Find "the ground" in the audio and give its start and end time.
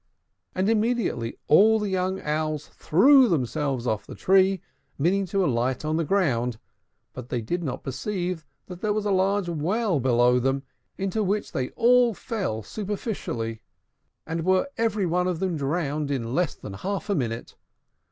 5.97-6.57